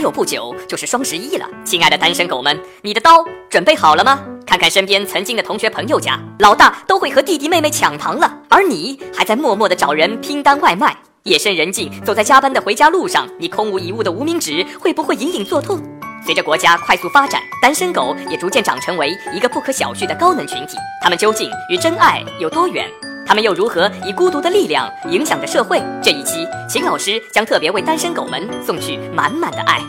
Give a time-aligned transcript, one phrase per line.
[0.00, 4.18] 还有不久就是双十一了，亲爱的单身狗们，你的刀准备好了吗？
[4.46, 10.96] 看看身边曾经的同学朋友家，老大都会和弟弟妹妹抢糖了，而你还在默默的找人拼单外卖。
[11.24, 15.78] 夜深人静，走在加班的回家路上，你空无一物的无名指会不会隐隐作痛？
[16.24, 20.78] 随着国家快速发展，单身狗也逐渐长成为一个不可小觑的高能群体。
[21.02, 22.88] 他们究竟与真爱有多远？
[23.26, 25.80] 他们又如何以孤独的力量影响着社会？
[26.02, 29.80] 这一期，秦老师将特别为单身狗们送去满满的爱。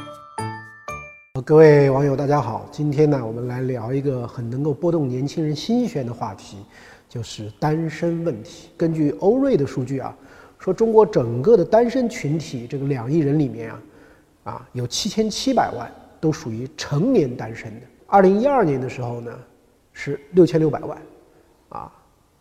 [1.45, 6.57] 各位网友，大家好，今天呢，我们来聊一个很能够拨动年轻人心弦的话题，
[7.09, 8.69] 就是单身问题。
[8.77, 10.15] 根据欧瑞的数据啊，
[10.59, 13.81] 说中国整个的单身群体这个两亿人里面啊，
[14.43, 17.85] 啊有七千七百万都属于成年单身的。
[18.05, 19.31] 二零一二年的时候呢，
[19.93, 20.95] 是六千六百万，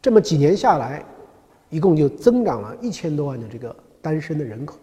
[0.03, 1.05] 这么几年下来，
[1.69, 4.77] 一共就增长了一千多万的这个单身的人口。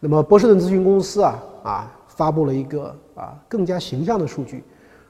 [0.00, 4.64] 那么波士顿咨询公司啊啊发布了一个啊更加形象的数据，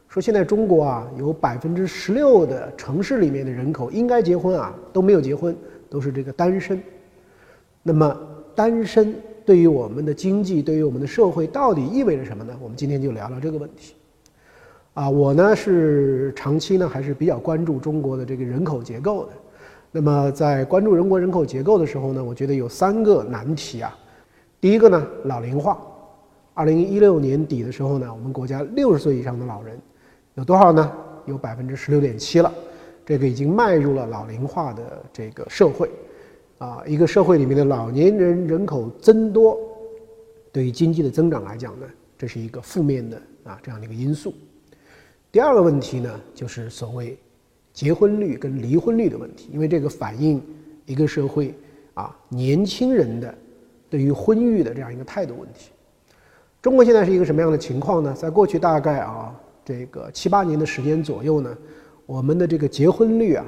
[0.08, 5.56] 说现在中国啊有百分之十六的城市里面的人口应该结婚啊都没有结婚，
[5.88, 6.82] 都是这个单身。
[7.82, 8.16] 那么
[8.54, 12.56] 单身对于我们的经济，对于我们的社会到底意味着什么呢？
[12.60, 13.94] 我们今天就聊聊这个问题。
[14.94, 19.32] 啊，我呢是长期呢还是比较关注中国的这个人口结构的。
[19.90, 23.96] 那么在关注中国人口结构的时候呢，我觉得有三个难题啊。
[24.60, 25.78] 第一个呢，老龄化。
[26.54, 29.76] 二零一六年底的时候呢，我们国家六十岁以上的老人
[30.34, 30.92] 有多少呢？
[31.26, 32.52] 有百分之十六点七了。
[33.04, 35.90] 这个已经迈入了老龄化的这个社会。
[36.58, 39.58] 啊，一个社会里面的老年人人口增多，
[40.52, 41.86] 对于经济的增长来讲呢，
[42.16, 44.32] 这是一个负面的啊这样的一个因素。
[45.34, 47.18] 第二个问题呢，就是所谓
[47.72, 50.40] 结婚率跟离婚率的问题，因为这个反映
[50.86, 51.52] 一个社会
[51.94, 53.34] 啊年轻人的
[53.90, 55.70] 对于婚育的这样一个态度问题。
[56.62, 58.14] 中国现在是一个什么样的情况呢？
[58.16, 61.58] 在过去大概啊这个七八年的时间左右呢，
[62.06, 63.44] 我们的这个结婚率啊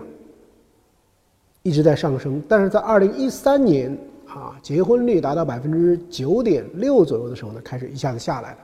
[1.63, 3.97] 一直在上升，但是在二零一三年
[4.27, 8.59] 啊结婚率达到百分之九点六左右的时候呢，开始一下子下来了。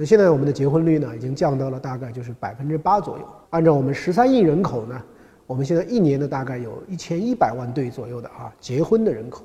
[0.00, 3.24] 那现在我们的结婚率呢，已经降到了大概就是百分之八左右。
[3.50, 5.02] 按照我们十三亿人口呢，
[5.44, 9.42] 我们现在一年呢大概有一千一百万对左右的啊结婚的人口。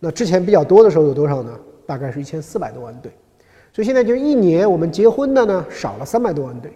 [0.00, 1.54] 那之前比较多的时候有多少呢？
[1.84, 3.12] 大概是一千四百多万对。
[3.70, 6.72] 所以现在就一年我们结婚的呢少了三百多万对。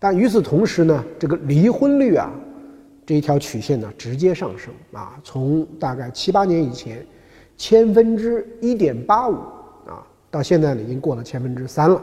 [0.00, 2.28] 但与此同时呢，这个离婚率啊
[3.06, 7.06] 这一条曲线呢直接上升啊，从大概七八年以前
[7.56, 9.34] 千分之一点八五
[9.86, 12.02] 啊，到现在呢已经过了千分之三了。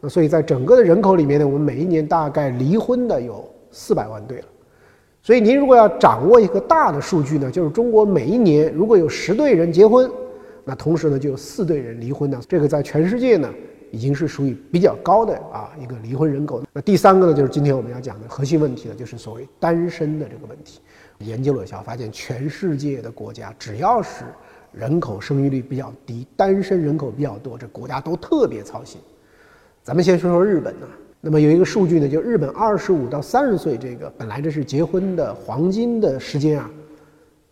[0.00, 4.44] 那所以在整个的人口里面呢，我们每一年大概离婚的有四百万对了。
[5.22, 10.10] 所以您如果要掌握一个大的数据呢，就是中国每一年如果有十对人结婚，
[10.64, 12.40] 那同时呢就有四对人离婚呢。
[12.48, 13.52] 这个在全世界呢
[13.90, 16.62] 已经是属于比较高的啊一个离婚人口。
[16.72, 20.80] 那第三个呢就是今天我们要讲的核心问题呢，就是所谓单身的这个问题。
[21.18, 24.24] 研究了一下，发现全世界的国家只要是
[24.72, 28.98] 人口生育率比较低、单身人口比较多，这国家都特别操心。
[29.90, 30.86] 咱们先说说日本呢。
[31.20, 36.70] 那么有一个数据呢，就日本二十五到三十岁这个本来这是结婚的黄金的时间啊，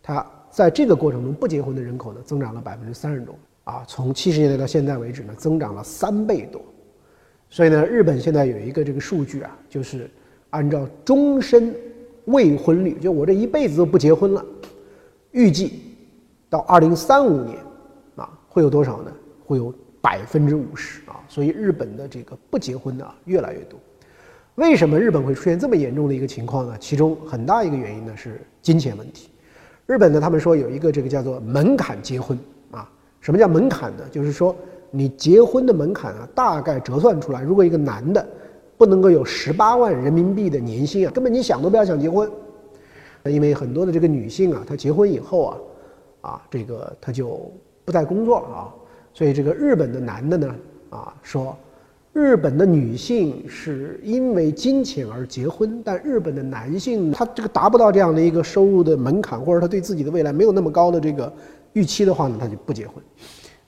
[0.01, 3.35] 它在这个过程中不结婚的人口呢增长了百分之三十多
[3.65, 6.61] 啊，从七十年代到现在为止呢增长了三倍多。
[7.49, 10.09] 所以呢，日本现在有一个这个数据啊，就是
[10.51, 11.75] 按照终身
[12.23, 14.45] 未婚率，就我这一辈子都不结婚了，
[15.31, 15.81] 预计
[16.49, 17.57] 到二零三五年
[18.15, 19.11] 啊会有多少呢？
[19.45, 19.73] 会有。
[20.01, 23.79] 百分之五十啊，所以日本的这个不结婚的越来越多。
[24.55, 26.75] 为什么日本会出现这么严重的一个情况呢？
[26.79, 29.29] 其中很大一个原因呢是金钱问题。
[29.85, 32.37] 日本呢，他们说有一个这个叫做门槛结婚
[32.71, 32.89] 啊。
[33.21, 34.03] 什么叫门槛呢？
[34.11, 34.55] 就是说
[34.91, 38.27] 你结婚的门槛啊，大概折算出来，如果一个男的
[38.77, 42.29] 不能够有十八万人民币的年薪啊，根本你想都不要想结婚。
[43.25, 45.57] 因为很多的这个女性啊，她结婚以后啊，
[46.21, 47.51] 啊，这个她就
[47.85, 48.73] 不再工作了啊。
[49.19, 50.55] 所以这个日本的男的呢，
[50.89, 51.53] 啊说，
[52.13, 61.29] 日本的女性是因为金钱而结婚，但日本的男性他这个达不到这样的一个收入的门槛，或者他对自己的未来没有那么高的这个
[61.73, 62.95] 预期的话呢，他就不结婚。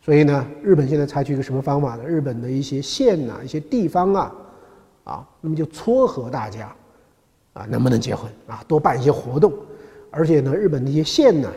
[0.01, 2.06] 所以呢，日本现在采取一个什么方法呢？
[2.06, 4.33] 日本的一些县呐、一些地方啊，
[5.03, 6.74] 啊，那么就撮合大家，
[7.51, 8.63] 啊，能不能结婚啊？
[8.69, 9.51] 多办一些活动，
[10.12, 11.51] 而且呢，日本的一些县呢，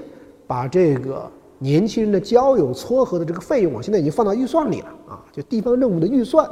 [0.49, 1.31] 把这个。
[1.65, 6.47] 年轻人的交友撮合的这个费用啊，现在已经放到预算里了啊，就地方政府的预算，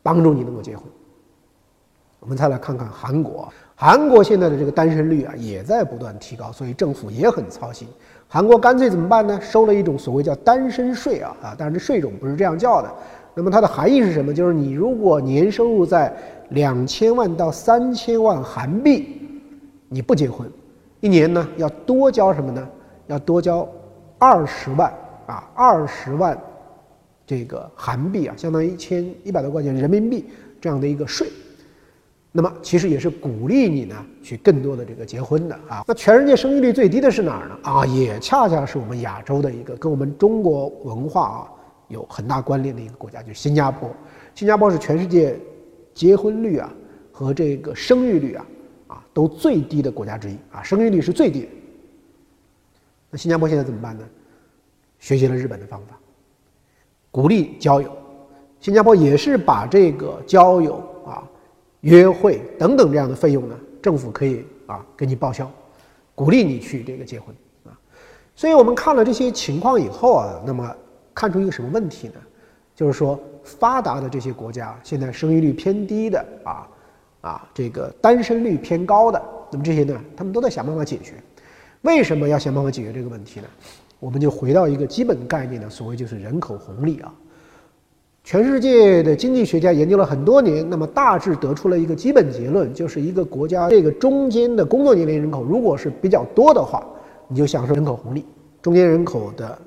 [0.00, 0.84] 帮助你能够结婚。
[2.20, 7.88] 我们再来看看韩国，韩国现在的这个单身率啊也在不断提高，所以政府也很操心。
[8.28, 9.40] 韩国干脆怎么办呢？
[9.40, 12.88] 收了一种所谓叫单身税啊啊，当然这税种不是这样叫的，
[13.34, 14.32] 那么它的含义是什么？
[14.32, 16.16] 就是你如果年收入在
[16.50, 19.28] 两千万到三千万韩币，
[19.88, 20.48] 你不结婚，
[21.00, 22.68] 一年呢要多交什么呢？
[23.08, 23.68] 要多交
[24.22, 24.88] 二十万
[25.26, 26.40] 啊，二十万
[27.26, 30.26] 这个韩币啊，相当于一千一百多块钱人民币
[30.60, 31.26] 这样的一个税。
[32.30, 35.82] 那么其实也是鼓励你呢去更多的这个结婚的啊。
[35.88, 37.58] 那全世界生育率最低的是哪儿呢？
[37.64, 41.48] 啊，也恰恰是我们亚洲的一个跟我们中国文化啊
[41.88, 43.90] 有很大关联的一个国家，就是新加坡。
[44.36, 45.36] 新加坡是全世界
[45.92, 46.72] 结婚率啊
[47.10, 48.46] 和这个生育率啊
[48.86, 51.48] 啊都最低的国家之一啊，生育率是最低的。
[53.12, 54.02] 那新加坡现在怎么办呢？
[54.98, 55.96] 学习了日本的方法，
[57.10, 57.96] 鼓励交友。
[58.58, 60.76] 新加坡也是把这个交友
[61.06, 61.22] 啊。
[61.82, 65.50] 约会等等这样的费用呢，政府可以啊给你报销，
[66.14, 67.74] 鼓励你去这个结婚啊。
[68.36, 70.74] 所以我们看了这些情况以后啊，那么
[71.12, 72.14] 看出一个什么问题呢？
[72.74, 76.68] 就是说发达的这些国家现在生育率偏低的啊
[77.20, 79.20] 啊这个单身率偏高的，
[79.50, 81.14] 那么这些呢，他们都在想办法解决。
[81.82, 83.46] 为什么要想办法解决这个问题呢？
[83.98, 87.12] 我们就回到一个基本概念呢，所谓就是人口红利啊。
[88.24, 96.86] 全世界的经济学家研究了很多年，那么大致得出了一个基本结论，就是一个国家这个中间的工作年龄人口如果是比较多的话，
[97.26, 98.24] 你就享受人口红利。
[98.60, 99.58] 中间人口的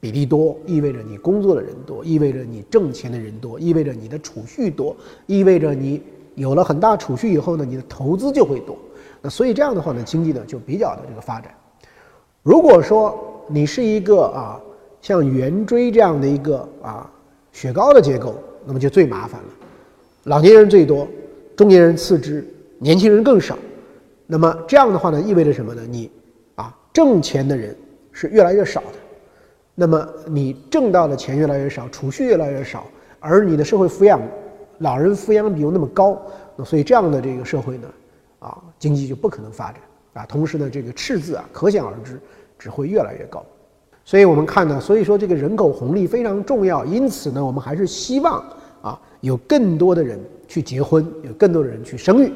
[0.00, 4.94] 比例多，意味着你工作的人多，意味着你挣钱的人多，意味着你的储蓄多，
[5.24, 6.02] 意味着你
[6.34, 8.76] 有了很大储蓄以后呢，你的投资就会多。
[9.20, 11.54] 那所以这样的话呢，经济呢就比较的这个发展。
[12.42, 14.60] 如果说你是一个啊，
[15.00, 17.10] 像圆锥这样的一个啊。
[17.50, 19.48] 雪糕的结构，那么就最麻烦了。
[20.24, 21.08] 老年人最多，
[21.56, 22.46] 中年人次之，
[22.78, 23.58] 年轻人更少。
[24.28, 25.82] 那么这样的话呢，意味着什么呢？
[25.90, 26.08] 你
[26.54, 27.76] 啊，挣钱的人
[28.12, 28.98] 是越来越少的。
[29.74, 32.86] 那么你挣到的钱越来越少，储蓄越来越少，
[33.18, 34.20] 而你的社会抚养，
[34.78, 36.20] 老人抚养比又那么高，
[36.54, 37.88] 那所以这样的这个社会呢，
[38.78, 39.80] 经济就不可能发展
[40.14, 40.26] 啊。
[40.26, 42.20] 同时呢，这个赤字啊，可想而知，
[42.58, 43.44] 只会越来越高。
[44.04, 46.84] 所以我们看呢，所以说这个人口红利非常重要。
[46.84, 48.42] 因此呢，我们还是希望
[48.80, 52.32] 啊，有更多的人去结婚，有更多的人去生育。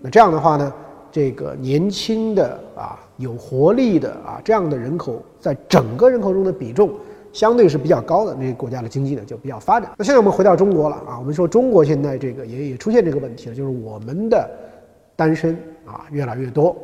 [0.00, 0.72] 那这样的话呢，
[1.10, 6.92] 这个年轻的啊，有活力的啊，这样的人口在整个人口中的比重
[7.32, 9.90] 相对是比较高的，那些国家的经济呢就比较发展。
[9.98, 14.48] 那现在我们回到中国了啊，我们说中国现在这个也也出现这个问题了，就是我们的
[15.16, 16.76] 单身啊越来越多，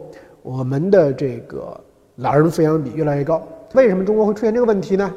[0.43, 1.79] 我们的这个
[2.17, 3.47] 老人抚养比越来越高。
[3.75, 5.15] 为什么中国会出现这个问题呢？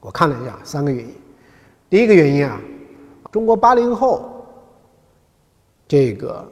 [0.00, 1.12] 我看了一下，三个原因。
[1.88, 2.60] 第一个原因啊，
[3.30, 4.46] 中国八零后
[5.88, 6.46] 这个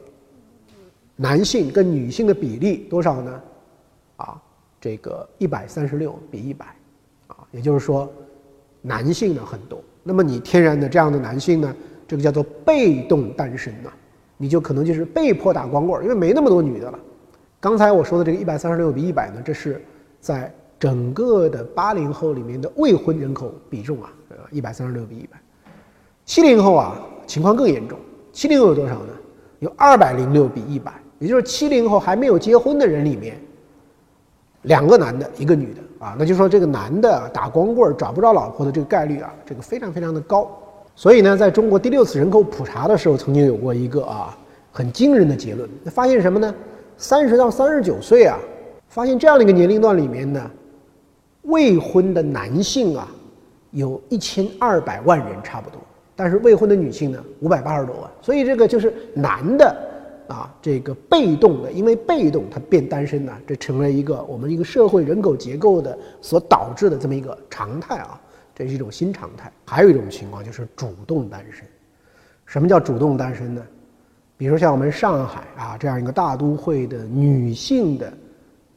[1.15, 3.41] 男性跟女性的比例多少呢？
[4.17, 4.41] 啊，
[4.81, 6.65] 这个一百三十六比一百，
[7.27, 8.11] 啊，也就是说
[8.81, 9.81] 男性呢很多。
[10.03, 11.75] 那么你天然的这样的男性呢，
[12.07, 13.91] 这个叫做被动单身呐，
[14.39, 16.97] 你就可能就是被迫打光棍，因为没那么多女的了。
[17.59, 19.79] 刚才我说的这个一百三十六比一百呢，这是
[20.19, 20.51] 在。
[20.79, 25.37] 整个的八零后里面的未婚人口比重啊，呃，一百三十六比一百。
[26.23, 26.95] 七零后啊，
[27.27, 27.99] 情况更严重。
[28.31, 29.13] 七零后有多少呢？
[29.59, 33.37] 有二百零六比一百，也就是七零后还没有结婚的人里面，
[34.61, 40.49] 两个男的，一个女的啊，那就说这个男的打光棍找不着老婆的这个概率啊，这个非常非常的高。
[40.99, 44.37] 所以呢，在中国第六次人口普查的时候，曾经有过一个啊
[44.69, 46.53] 很惊人的结论，那发现什么呢？
[46.97, 48.37] 三十到三十九岁啊，
[48.89, 50.51] 发现这样的一个年龄段里面呢。
[51.43, 53.09] 未婚的男性啊，
[53.71, 55.79] 有一千二百万人差不多，
[56.17, 58.11] 但是未婚的女性呢，五百八十多万。
[58.21, 59.73] 所以这个就是男的
[60.27, 68.19] 啊，这个被动的，因为被动他变单身呢，这成了一个我们一个社会人口结构的所导致的这么一个常态啊，
[68.59, 69.49] 这是一种新常态。
[69.65, 71.65] 还有一种情况就是主动单身。
[72.45, 73.61] 什么叫主动单身呢？
[74.37, 78.11] 比如像我们上海啊这样一个大都会的女性的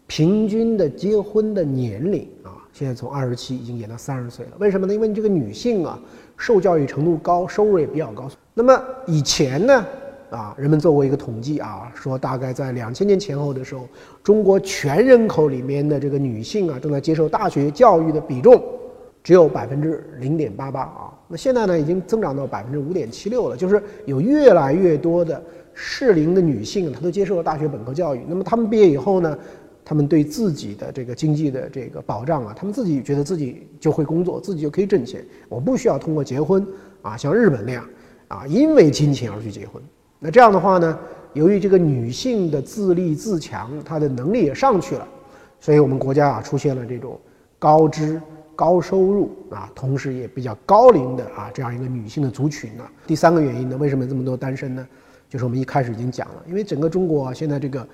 [0.07, 2.63] 平均的结婚的年龄啊。
[2.73, 4.95] 现在从二十七已经延到三十岁了，为什么呢？
[4.95, 5.99] 因为你这个女性啊，
[6.39, 8.31] 受教育程度高，收入也比较高。
[8.55, 9.85] 那么以前呢，
[10.31, 13.87] 啊，人们做过一个统计啊，说大概在两千年前后的时候，
[14.23, 18.63] 中国全人口里面的这个女性啊，正在接受大学教育的比重
[19.23, 21.13] 只有百分之零点八八啊。
[21.29, 25.43] 那现在呢，已经增长到百分之五点七六了，就是有越来越多的
[25.75, 28.23] 适龄的女性，她都接受了大学本科教育。
[28.29, 29.39] 那么她们毕业以后呢？
[29.85, 36.65] 她们对自己的这个经济的这个保障啊，她们自己觉得自己就会工作，自己就可以挣钱，我不需要通过结婚
[37.03, 37.85] 啊，像日本那样
[38.29, 39.83] 啊，因为金钱而去结婚。
[40.21, 40.97] 那这样的话呢，
[41.33, 45.07] 由于这个女性的自立自强，她的能力也上去了，
[45.59, 47.19] 所以我们国家啊出现了这种
[47.59, 48.23] 高知、
[48.63, 48.81] 高。
[48.81, 52.85] 收入啊，同时也比较高龄的啊这样一个女性的族群呢。
[53.07, 54.87] 第三个原因呢，为什么这么多单身呢？
[55.29, 57.87] 就是我们一开始已经讲了，因为整个中国现在这个，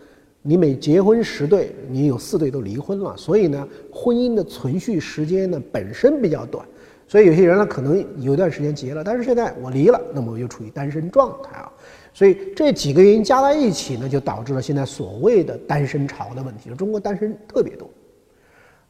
[0.43, 6.67] 你每结婚十对，你有四对都离婚了，所以呢，婚姻的存续时间呢本身比较短，
[7.07, 11.71] 所以有些人呢可能有一段时间结了，但是现在我离了，那么我就处于单身状态啊。
[12.13, 16.71] 所以这几个原因加在一起呢，就导致了现在所谓的单身潮的问题。
[16.77, 17.89] 中国单身特别多。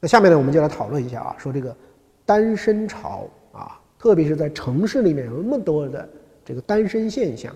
[0.00, 1.74] 那下面呢，我们就来讨论一下啊，说这个
[2.24, 6.08] 单身潮啊，特别是在城市里面有那么多的
[6.44, 7.54] 这个单身现象，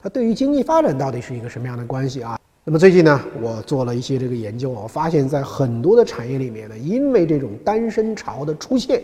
[0.00, 2.38] 它对于经济发展到底是一个什么样的关系啊？
[2.64, 9.02] 那么最近呢，我做了一些这个研究，我发现，在很多的产业里面呢，因为这种单身潮的出现，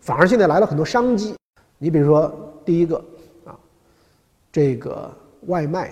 [0.00, 1.34] 反而现在来了很多商机。
[1.78, 2.96] 你比如说第一个
[3.44, 3.58] 啊，
[4.50, 5.10] 这个。
[5.48, 5.90] 外卖，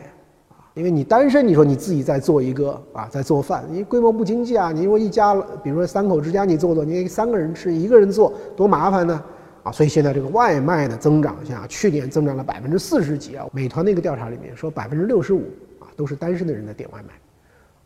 [0.81, 4.73] 因为你单身，你说你自己在做一个啊，在做饭，你规模不经济啊。
[4.73, 9.23] 你如果一家，比如说三口之家，你做做，你三个人吃，一个人做多麻烦呢
[9.63, 9.71] 啊。
[9.71, 13.45] 所以现在这个外卖的增长像，去年增长了百分之四十几啊。
[13.53, 15.43] 美团那个调查里面说百分之六十五
[15.81, 17.13] 啊都是单身的人在点外卖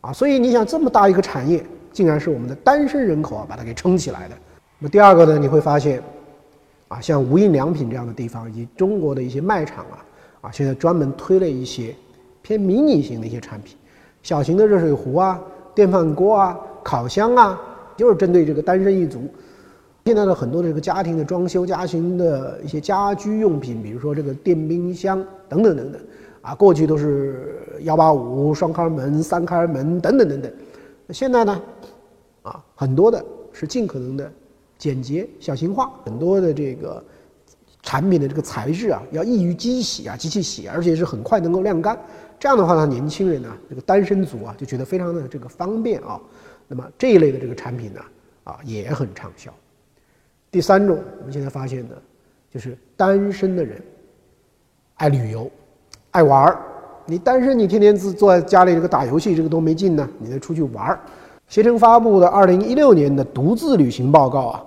[0.03, 0.13] 啊。
[0.13, 4.37] 所以你想这么大一个产业，竟然是我们的单身人口啊把它给撑起来的。
[4.79, 6.01] 那么第二个呢，你会发现
[6.87, 9.99] 啊，像无印良品这样的地方以及中国的一些卖场啊。
[10.43, 11.95] 啊，现在专门推了一些
[12.45, 13.75] 偏迷你型的一些产品，
[14.23, 15.41] 小型的热水壶啊、
[15.75, 17.59] 电饭锅啊、烤箱啊，
[17.97, 19.27] 就是针对这个单身一族。
[20.05, 25.99] 现在的很多的这个家庭的装修、家庭的一些家居用品，比如说这个电冰箱等等等等，
[26.43, 30.53] 啊，过去都是幺八五双开门、三开门等等等等，
[31.09, 31.63] 现在呢，
[32.43, 33.25] 啊，很多的
[33.55, 34.31] 是尽可能的
[34.77, 37.03] 简洁小型化，很多的这个。
[37.87, 41.95] 产品的这个材质啊，要易于机洗啊，机器洗，而且是很快能够晾干。
[42.45, 46.21] 这样的话呢，年轻人呢，这个单身族啊，就觉得非常的这个方便啊。
[46.69, 48.01] 那么这一类的这个产品呢，
[48.45, 49.51] 啊，也很畅销。
[50.51, 51.97] 第三种，我们现在发现的，
[52.51, 53.81] 就是单身的人
[54.97, 55.51] 爱旅游，
[56.11, 56.61] 爱玩儿。
[57.07, 60.07] 你单身，你天天自坐在家里这个打游戏，这个多没劲呢。
[60.19, 61.01] 你得出去玩儿。
[61.49, 64.63] 携程发布的二零一六年的独自旅行报告啊。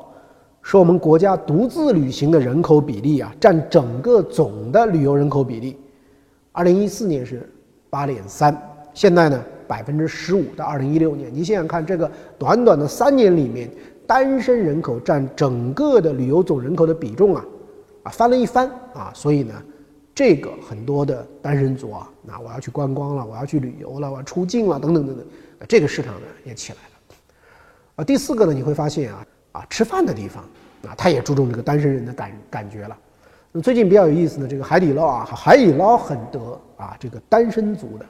[0.64, 5.78] 说我们国家独自旅行的人口比例啊，占整个总的旅游人口比例，
[6.52, 7.48] 二零一四年是
[7.98, 8.56] 八点三，
[8.94, 13.68] 现在呢百分之十五到二零一六年，你想想看，这个短短的三年里面，
[14.06, 17.44] 单身人口占整个的旅游总人口的比重啊，
[18.04, 19.56] 啊翻了一番啊，所以呢，
[20.14, 25.26] 这个很多的单身族啊，那我要去观光了，我要去旅游了，我要出境了，等等等等，
[25.68, 27.16] 这个市场呢也起来了，
[27.96, 29.26] 啊，第四个呢，你会发现啊。
[29.54, 30.44] 啊，吃饭的地方
[30.86, 32.96] 啊，他也注重这个单身人的感感觉了。
[33.52, 38.06] 那最近比较有意思的这个海底捞啊，海底捞很得啊这个单身族的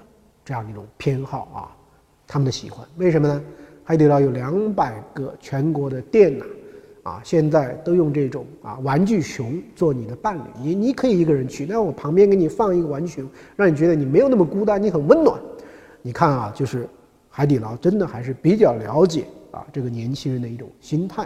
[0.46, 1.60] 这样一种偏好啊，
[2.28, 2.88] 他们的喜欢。
[2.98, 3.42] 为什么呢？
[3.84, 6.46] 海底捞有两百个全国的店呐，
[7.04, 10.42] 啊，现在都用这种啊玩具熊做你的伴侣。
[10.62, 15.40] 你你可以一个人去，那我旁边给你放一个玩具熊，让你觉得你没有那么孤单，你很温暖。
[16.02, 16.86] 你看啊，就是
[17.30, 19.26] 海底捞真的还是比较了解。
[19.52, 21.26] 啊，这个年轻人的一种心态。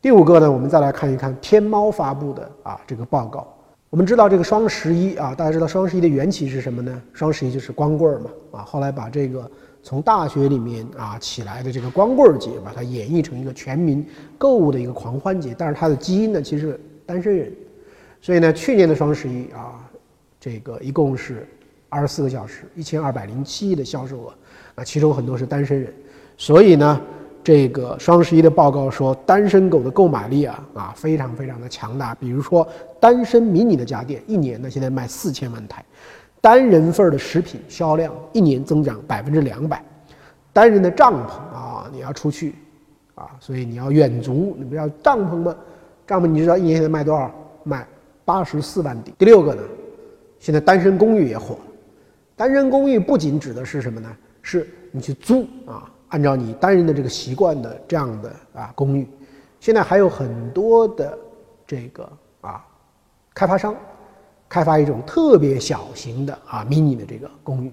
[0.00, 3.46] 第五个呢，我们再来看一看天猫发布的啊这个报告。
[3.90, 7.02] 我们知道这个双十一啊，大家知道双十一的缘起是什么呢？
[7.14, 9.50] 双十一就是光棍儿嘛啊，后来把这个
[9.82, 15.54] 从大学里面啊起来的这个光棍儿节，把它演绎成一个全民购物的一个狂欢节。
[15.56, 17.50] 但是它的基因呢，其实单身人。
[18.20, 19.80] 所以呢，去年的双十一啊，
[20.38, 21.48] 这个一共是
[21.88, 24.34] 二十四个小时，一千二百零七亿的销售额，
[24.74, 25.90] 啊其中很多是单身人。
[26.36, 27.00] 所以呢，
[27.42, 32.14] 这个双十一的报告说，单身狗的购买力啊啊非常非常的强大。
[32.16, 32.66] 比如说，
[33.00, 35.82] 单身迷你的家电，一年呢现在卖四千万台；
[36.40, 39.78] 单人份的食品销量一年增长百分之两百；
[40.52, 42.54] 单人的帐篷啊，你要出去
[43.14, 45.56] 啊，所以你要远足，你不要帐篷吗？
[46.06, 47.30] 帐篷你知道一年现在卖多少？
[47.64, 47.86] 卖
[48.24, 49.14] 八十四万顶。
[49.16, 49.62] 第六个呢，
[50.38, 51.60] 现在单身公寓也火了。
[52.36, 54.08] 单身公寓不仅指的是什么呢？
[54.42, 55.90] 是你去租啊。
[56.08, 59.06] 按照你单人的这个习惯的这样的啊公寓，
[59.60, 61.18] 现在还有很多的
[61.66, 62.08] 这个
[62.40, 62.64] 啊
[63.34, 63.74] 开发商
[64.48, 67.72] 开发一种特别小型的啊 mini 的这个公寓。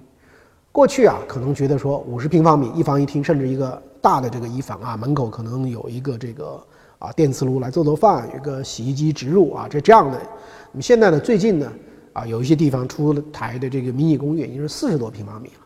[0.71, 6.61] 过去啊可能觉得说五十平方米一房一厅，甚至一个大的这个一房啊门口可能有一个这个
[6.99, 10.19] 啊电磁炉来做做饭，有个洗衣机植入啊这这样的。
[10.73, 11.71] 那么现在呢最近呢
[12.11, 15.64] 啊有一些地方出台的这个迷你公寓已经是四十多平方米了。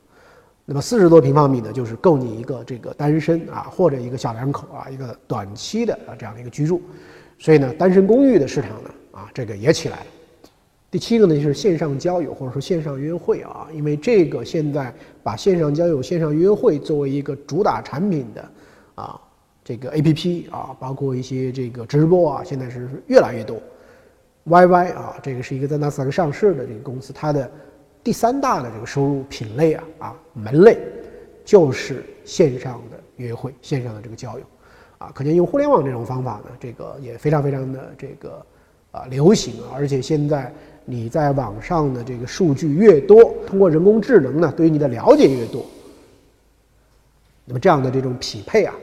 [0.72, 6.80] 那么四十多平方米呢，就是够你一个这个单身啊，或者一个小两口啊，一个短期的啊这样的一个居住。
[7.40, 10.06] 所以呢，单身公寓的市场呢，啊这个也起来了。
[10.92, 18.48] 第七个呢，就是线上交友或者说线上约会啊，因为这个现在把线上交友、线上约会作为一个主打产品的
[18.94, 19.20] 啊
[19.64, 23.58] 这个 A P P 啊，包括一些这个直播啊，现在是越来越多。
[24.44, 27.50] Y Y 啊，这个是一个在纳斯达克上市的这个公司，它的
[28.04, 30.78] 第三大的这个收入品类啊啊门类
[31.44, 34.46] 就是线上的约会、线上的这个交友
[34.98, 38.46] 啊，可见用互联网这种方法呢，这个也非常非常的这个
[38.92, 40.54] 啊流行啊，而且现在
[40.86, 45.66] 你在网上的这个数据越多，通过人工智能呢，对于你的了解越多，
[47.46, 48.76] 那么这样的这种匹配啊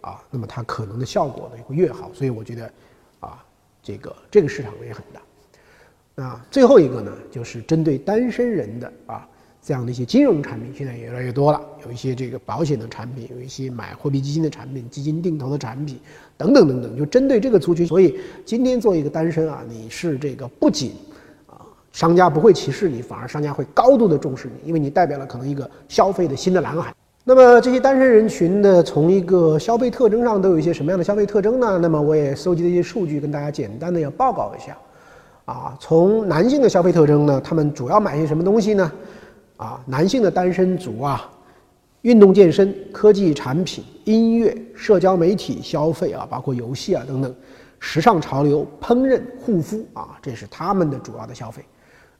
[0.00, 2.72] 啊，那么它可能的效果呢会越好，所以我觉得
[3.20, 3.44] 啊。
[3.84, 5.20] 这个这个市场也很大，
[6.16, 9.26] 啊最后一个呢，就是针对单身人的啊
[9.64, 15.98] 这样的一些金融产品，现在也越来越多了，有一些这个保险的产品，有一些买货币基金的产品，基金定投的产品
[16.36, 17.86] 等等等等，就针对这个族群。
[17.86, 20.92] 所以今天做一个单身啊，你是这个不仅
[21.46, 26.92] 啊商家不会歧视你，反而商家会高度的重视你，因为你代表了可能一个消费的新的蓝海。
[27.24, 31.78] 那么这些单身人群的从一个消费特征上都有一些什么样的消费特征呢？
[31.78, 34.76] 那么我也搜集了一些数据，跟大家简单的要报告一下。
[35.52, 38.90] 啊，从男性的消费特征呢，他们主要买些什么东西呢？
[39.58, 41.30] 啊，男性的单身族啊，
[42.00, 47.34] 运动健身、科技产品、音乐、社交媒体消费啊，包括游戏啊等等，
[47.78, 51.62] 时尚潮流、烹饪、护肤啊，这是他们的主要的消费。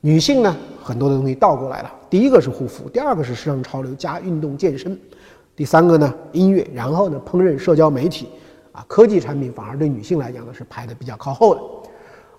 [0.02, 1.90] 女性呢，很多的东西倒过来了。
[2.10, 4.98] 第一个是护肤，第二个是时尚潮流加运动健身，
[5.56, 8.28] 第三个呢音乐，然后呢烹饪、社交媒体，
[8.72, 11.60] 啊，科技产品反而对女性来讲呢是排的比较靠后的。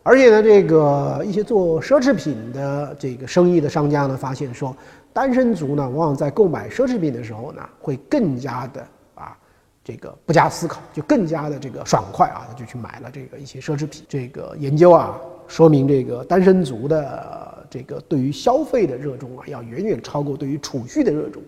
[0.04, 4.76] 而且呢，这个一些做奢侈品的这个生意的商家呢，发现说，
[5.14, 9.36] 单身族呢往往在购买奢侈品的时候呢，会更加的啊，
[9.84, 14.04] 这个不加思考，就更加的这个爽快啊，就去买了这个一些奢侈品。
[14.08, 15.18] 这个研究啊，
[15.48, 17.52] 说明这个单身族的。
[17.70, 21.42] 这个对于消费的热衷啊，要远远超过对于储蓄的热衷，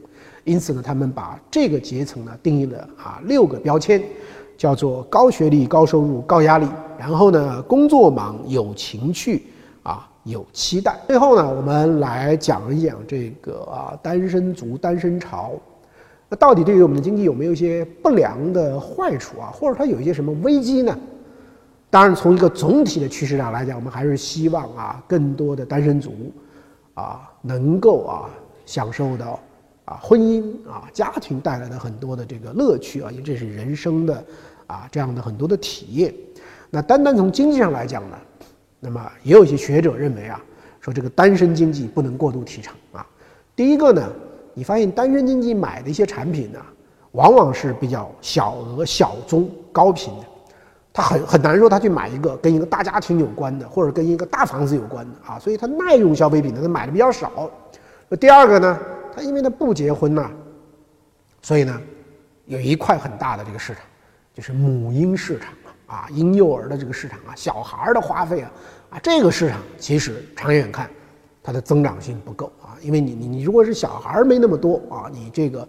[0.44, 4.02] 因此呢，他们把这个阶层呢定义了啊六个标签，
[4.58, 9.44] 叫做高学历、高收入、高压力，然后呢工作忙、有情趣
[9.84, 10.98] 啊、有期待。
[11.08, 15.52] 最后呢，我们来讲一讲这个啊单身族、单身潮，
[16.30, 20.98] 那到底对于我们的经济有没有一些不良的坏处啊，或者它有一些什么危机呢？
[21.92, 26.12] 当然，从一个总体的趋势上来讲，我们还是希望啊，更多的单身族
[26.94, 28.30] 啊，能够啊，
[28.66, 29.40] 享受到
[29.86, 34.24] 啊，婚姻啊，家庭带来的很多的这个乐趣啊，因为这是人生的
[34.68, 36.14] 啊，这样的很多的体验。
[36.70, 38.18] 那单单从经济上来讲呢，
[38.80, 40.42] 那么也有一些学者认为啊，
[40.82, 43.06] 说这个单身经济不能过度提倡啊。
[43.56, 44.02] 第一个呢，
[44.54, 46.60] 你发现单身经济买的一些产品呢，
[47.12, 50.26] 往往是比较小额、小宗、高频的。
[50.92, 57.52] 他很很难说他去买一个跟一个大家庭有关的，或者跟一个大房子有关的啊，所以他耐用消费品呢，他买的比较少。
[58.08, 58.80] 那第二个呢，
[59.16, 60.30] 他因为他不结婚呢，
[61.42, 61.82] 所以呢，
[62.46, 63.82] 有一块很大的这个市场，
[64.34, 65.54] 就是母婴市场
[65.88, 68.52] 啊，婴幼儿的这个市场啊，小孩儿的花费啊，
[68.92, 70.90] 啊，这个市场其实长远看，
[71.42, 75.68] 它的增长性不够啊，因为你你你如果是小孩儿没那么多啊，你这个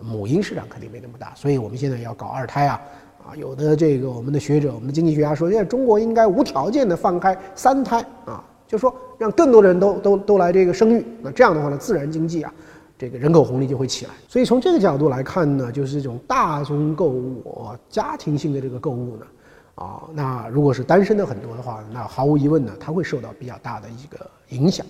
[0.00, 2.80] 母婴市场肯定没那么大，所以我们现在要搞二胎啊。
[3.26, 12.54] 啊，有的这个我们的学者，我们的经济学家说，现在中国应该无条件的放开三胎啊，就说让更多的人都都都来这个生育，那这样的话呢，自然经济啊，
[12.98, 14.12] 这个人口红利就会起来。
[14.28, 19.26] 所以从这个角度来看呢，就是这种大宗购物、家庭性的这个购物呢，
[19.74, 24.84] 啊，那如果是单身的很多的话，那毫无疑问呢，它会受到比较大的一个影响。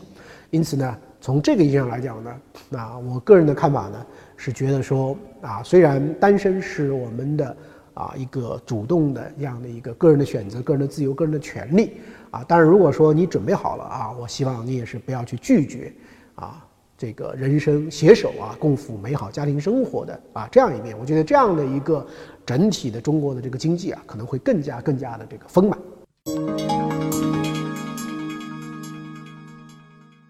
[0.50, 2.34] 因此呢，从这个意义上来讲呢，
[2.68, 7.56] 那我个人的看法呢，是觉得说啊，虽然单身是我们的。
[7.96, 11.92] 啊，一个主动的这样的一个个人的选择、个人的自由、个人的权利
[12.30, 12.44] 啊。
[12.46, 15.90] 但是如果说你准备好了啊，我希望你也是不要去拒绝
[16.34, 16.62] 啊，
[16.98, 20.98] 这个人生携手啊，共赴美好家庭生活的啊这样一面。
[20.98, 22.06] 我觉得这样的一个
[22.46, 25.78] 整体的中国的这个经济啊，可能会更加更加的这个丰满。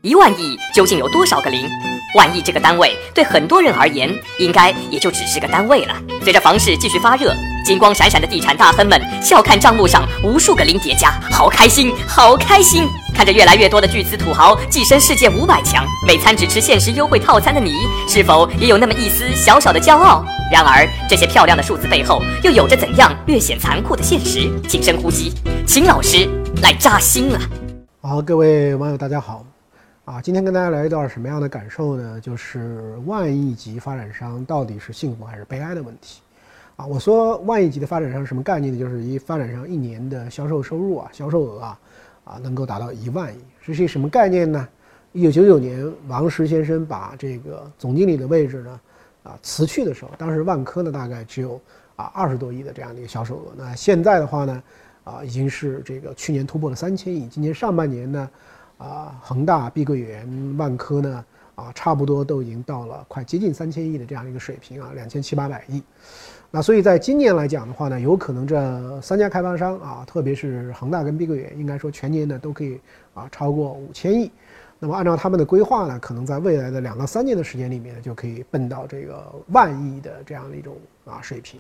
[0.02, 1.68] 一万亿究竟有多少个零？
[2.16, 5.94] 万亿这个单位对很多人而言，应该也就只是个单位了。
[6.22, 7.32] 随着房市继续发热。
[7.66, 12.86] 金光闪闪的地产大亨们笑看账目上无数个零叠加，好开心，好开心！
[13.12, 17.72] 看着越来越多的巨资土豪跻身世界五百强，每餐只吃限时优惠套餐的你，
[18.06, 20.24] 是否也有那么一丝小小的骄傲？
[20.52, 24.48] 然而，这些漂亮的数字背后，又有着怎样略显残酷的现实？
[24.68, 25.32] 请深呼吸，
[25.66, 26.30] 请老师
[26.62, 27.40] 来扎心了。
[28.00, 29.44] 好，各位网友，大家好。
[30.04, 32.20] 啊，今天跟大家聊一段什么样的感受呢？
[32.20, 36.20] 就是万亿级发展商到底是幸福还是悲哀的问题。
[36.76, 38.78] 啊，我说万亿级的发展商什么概念呢？
[38.78, 41.80] 就是一发展商一年的销售收入啊，销售额啊，
[42.24, 44.68] 啊能够达到一万亿，这是什么概念呢？
[45.12, 48.80] 一九九九年，王石先生把这个总经理的位置呢，
[49.22, 51.58] 啊辞去的时候，当时万科呢大概只有
[51.96, 53.52] 啊二十多亿的这样的一个销售额。
[53.56, 54.62] 那现在的话呢，
[55.04, 58.30] 啊已经是这个去年突破了三千亿，今年上半年呢，
[58.76, 65.82] 啊恒大、碧桂园、万科呢，啊差不多都已经到了快接近三千亿的这样一个水平啊，两千七八百亿。
[66.50, 72.80] 那所以在今年来讲的话呢，有可能这三家开发商啊，特别是恒大跟碧桂园，应该说全年呢都可以
[73.14, 74.30] 啊超过五千亿。
[74.78, 81.58] 那么按照他们的规划呢，可能在未来的两到三年的时间里面，就可以奔到这个万亿的这样的一种啊水平。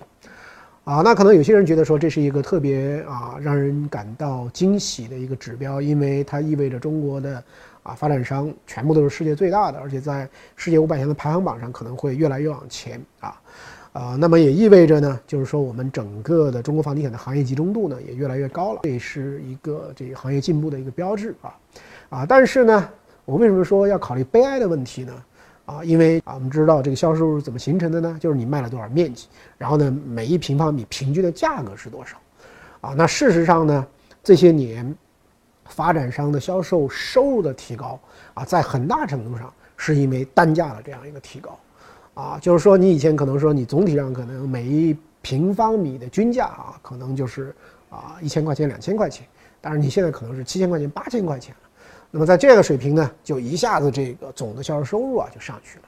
[0.84, 7.42] 啊，那可能有些人觉得说这是一个特别啊让人感到惊喜的一个指标，因为它意味着中国的
[7.82, 13.34] 啊发展商全部都是世界最大的，而且在世界五百强的排行榜上可能会越来越往前啊。
[13.96, 21.56] 啊，那么也意味着呢，就是说我们整个的中国房地产的行业集中度呢也越来越高了，这是一个这个行业进步的一个标志啊，
[22.10, 22.86] 啊，但是呢，
[23.24, 25.14] 我为什么说要考虑悲哀的问题呢？
[25.64, 28.18] 啊，因为啊，我们知道这个销售是怎么形成的呢？
[28.20, 32.18] 就是你卖了多少面积，然后呢，每一平方米平均的价格是多少？
[32.82, 33.86] 啊，那事实上呢，
[34.22, 34.94] 这些年
[35.64, 37.98] 发展商的销售收入的提高
[38.34, 41.58] 啊，在很大程度上是因为单价的这样一个提高。
[42.16, 47.54] 啊，就是说你以前可能说你总体上可能每一平方米的均价啊，可能就是
[47.90, 49.26] 啊一千块钱、两千块钱，
[49.60, 51.68] 但是你现在可能是七千块钱、八千块钱了。
[52.10, 55.84] 那么在这个水平呢，就一下子这个总的销售收入啊就上去了。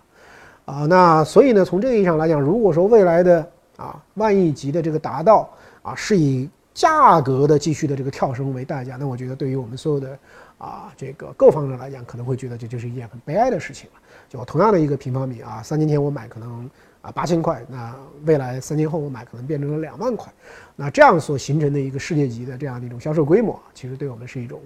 [0.66, 5.48] 啊，那所以呢，从这个意义上来讲，如果说未来的啊万亿级的这个达到
[5.80, 10.18] 啊，是以价格的继续的这个跳升为代价，那我觉得对于我们所有的
[10.58, 14.00] 啊这个购房者来讲，可能会觉得这就是一件很悲哀的事情了。
[14.28, 17.94] 就同样的一个平方米啊，三年前我买可能啊八千块，那
[18.26, 20.32] 未来三年后我买可能变成了两万块，
[20.76, 24.60] 那这样所形成的一个世界级的这样的一种销售规模，其实对我们是一种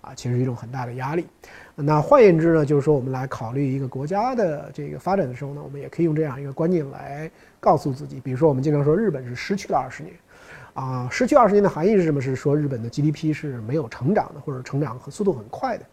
[0.00, 1.26] 啊，其实是一种很大的压力。
[1.76, 10.14] 那换言之呢，就是说我们来考虑一个国家的这个发展的时候呢，我们也可以用这样一个观念来告诉自己，比如说我们经常说日本是失去了二十年，
[10.74, 12.20] 啊，失去二十年的含义是什么？
[12.20, 15.84] 是说日本的 GDP 是没有成长的，或者成长和速度很快的。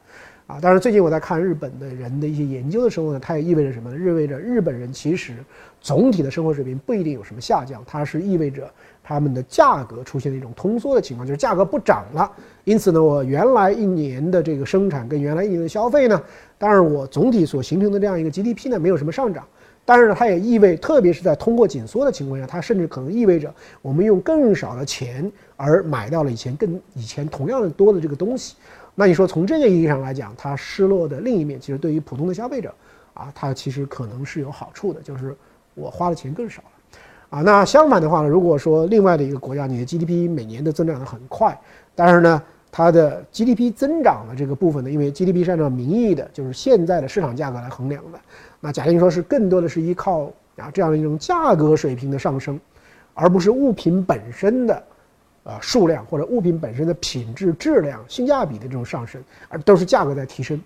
[0.52, 3.98] 啊，当然最近我在看日本的人的一些研究的时候呢，它也意味着什么呢？
[3.98, 5.34] 意味着日本人其实
[5.80, 8.70] 总体的生活水平不一定有什么下降，它是意味着
[9.02, 12.30] 他们的价格出现了一种通缩的情况，就是价格不涨了。
[12.66, 16.22] 因此呢，我原来一年的这个生产跟原来一年的消费呢，
[16.58, 19.48] 当然我总体所形成的这样一个 GDP 呢没有什么上涨，
[19.86, 28.58] 但是呢，它也意味，特别是在通货紧缩的情况下，它甚至可能意味着我们用更少的钱而买到了以前更以前同样的多的这个东西。
[29.02, 32.72] 那你说从这个意义上来讲，它失落的另一面，其实对于普通的消费者，
[33.16, 35.36] 啊，它其实可能是有好处的，就是
[35.74, 41.60] 我花的钱更少了，啊，那相反的话呢，如果说另外的一个国家，你的 GDP 每年都增长的很快，
[41.96, 42.40] 但是呢，
[42.72, 48.20] 它的 GDP 增长的这个部分呢，因为 GDP 是按照名义的，就是现在的市场价格来衡量的，
[48.60, 52.60] 那假定说是更多的是依靠啊这样的一种价格水平的上升，
[53.16, 54.84] 而不是物品本身的。
[55.44, 60.62] 啊，数量或者物品本身的品质、质量、性价比的这种上升，而都是价格在提升。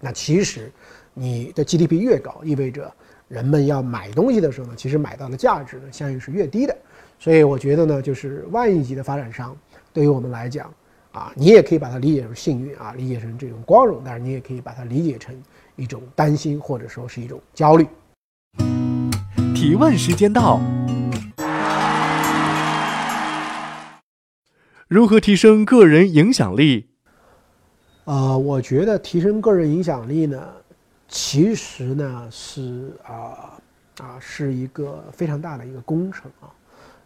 [0.00, 0.70] 那其实，
[1.12, 2.92] 你的 GDP 越高，意味着
[3.28, 6.76] 人们要买东西的时候呢，其实买到的价值呢，相应是越低的。
[7.18, 9.56] 所以我觉得呢，就是万亿级的发展商，
[9.92, 10.70] 对于我们来讲，
[11.12, 15.34] 啊，你也可以把它理解成幸运啊，理解成这种光荣，但是你也可以把它理解成
[15.74, 17.88] 一种担心，或者说是一种焦虑。
[19.54, 20.60] 提问时间到。
[24.88, 26.86] 如何提升个人影响力？
[28.04, 30.40] 呃，我觉得提升个人影响力呢，
[31.08, 33.58] 其实呢是啊
[33.98, 36.46] 啊是一个非常大的一个工程啊。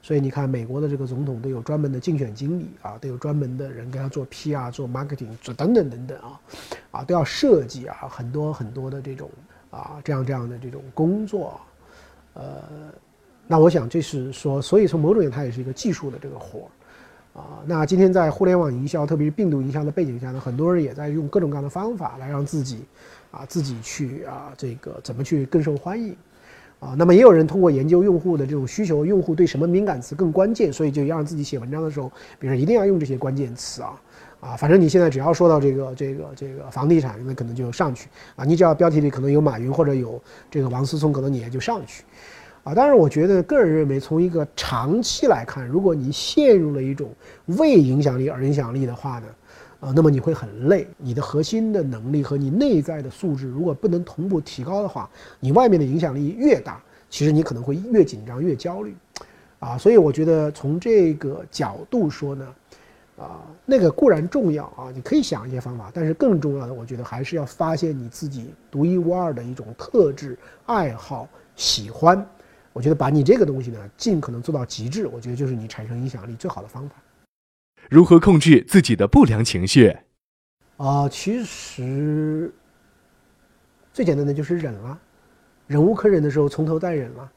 [0.03, 6.41] 所以你看，美国的这个总统都有专门的竞选经理啊，都有专门的人给他做 PR、做 marketing、做等等等等啊，
[6.91, 9.31] 啊都要设计啊很多很多的这种
[9.71, 11.59] 啊这样这样的这种工作。
[12.35, 12.63] 呃，
[13.47, 16.69] 那我想这是说，所以从某种意义，它也是一个技术的这个活儿。
[17.33, 22.85] 啊，那今天在互联网营销，特别是病毒营销的背景下呢，很多人也在用各种各样的方法来让自己，
[23.31, 26.15] 啊，自己去啊，这个怎么去更受欢迎，
[26.81, 34.03] 啊，那么也有人通过研究用户的这种需求，用户对什么敏感词更关键，所以就让自己写文章的时候，比如说一定要用这些关键词啊，
[34.41, 42.03] 啊，反正你现在只要说到这个这个这个房地产，那可能就上去啊，你只要标题里可能有马云或者有这个王思聪，可能你也就上去。
[42.71, 47.13] 啊，但是我觉得个人认为，从一个长期来看，如果你陷入了一种
[47.59, 49.27] 为影响力而影响力的话呢，
[49.81, 50.87] 啊，那么你会很累。
[50.97, 58.95] 你的核心的能力和你内在的素质如果不能同步提高的话，你外面的影响力越大，其实你可能会越紧张越焦虑。
[59.59, 62.47] 啊，所以我觉得从这个角度说呢，
[63.19, 72.25] 啊，那个固然重要啊，你可以想一些方法，但是更重要的，我觉得还是要发现你自己独一无二的一种特质、爱好、喜欢。
[72.73, 76.95] 我觉得把你这个东西呢，尽可能做到极致，我觉得就是你产生影响力最好的方法。
[77.89, 79.97] 如何控制自己的不良情绪？
[80.77, 82.53] 啊，其实
[83.93, 84.99] 最简单的就是忍了，
[85.67, 87.33] 忍无可忍的时候从头再忍了。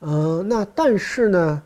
[0.00, 1.62] 嗯，那但是呢，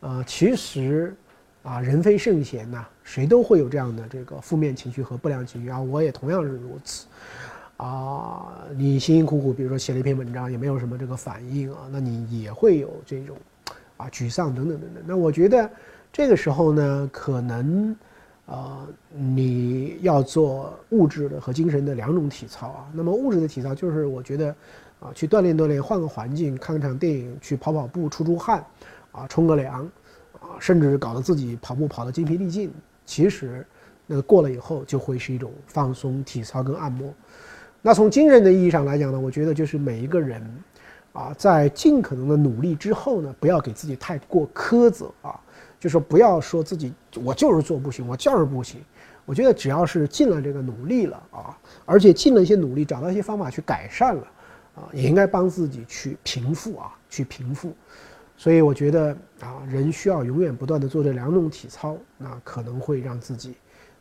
[0.00, 1.16] 呃，其实
[1.62, 7.06] 啊，人非圣贤呐，谁都会有这样的这个负面情绪和不良情绪啊，我也同样是如此。
[7.78, 13.36] 啊，你辛辛苦苦，比如说写了一篇文章，也没有什么这个反应啊，那你也会有这种
[13.96, 15.02] 啊沮丧等等等等。
[15.04, 15.68] 那我觉得
[16.12, 17.96] 这个时候呢，可能
[18.46, 22.86] 呃你要做物质的和精神的两种体操啊。
[22.92, 24.54] 那么物质的体操就是我觉得
[25.00, 28.64] 啊去锻炼锻炼，换个环境，看场电影，去跑跑步，出出汗，
[29.10, 29.82] 啊冲个凉，
[30.34, 32.70] 啊甚至搞得自己跑步跑得精疲力尽。
[33.04, 33.66] 其实
[34.06, 37.12] 那个过了以后，就会是一种放松、体操跟按摩。
[37.84, 40.40] 那从精神的意义上来讲呢，我觉得就是每一个人，
[41.12, 45.38] 啊，在尽可能的努力之后呢，不要给自己太过苛责啊，
[45.80, 48.80] 就说不要说自己我就是做不行，我就是不行。
[49.24, 54.22] 我觉得只要是尽了这个努力了啊，而且尽了一些努力，找到一些方法去改善了，
[54.76, 57.72] 啊，也应该帮自己去平复啊，去平复。
[58.36, 63.54] 所以我觉得啊，人需要永远不断的做这两种体操，那可能会让自己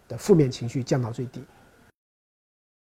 [0.08, 1.44] 的负面情绪降到最低。